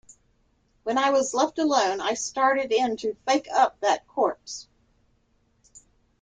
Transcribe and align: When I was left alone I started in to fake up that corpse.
When 0.81 0.97
I 0.97 1.11
was 1.11 1.31
left 1.35 1.59
alone 1.59 2.01
I 2.01 2.15
started 2.15 2.71
in 2.71 2.97
to 2.97 3.13
fake 3.27 3.47
up 3.53 3.79
that 3.81 4.07
corpse. 4.07 4.67